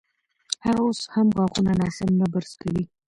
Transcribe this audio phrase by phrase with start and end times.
[0.65, 2.83] هغه اوس هم غاښونه ناسم نه برس کوي.